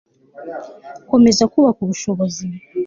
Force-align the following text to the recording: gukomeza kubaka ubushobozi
gukomeza 0.97 1.43
kubaka 1.51 1.79
ubushobozi 1.83 2.43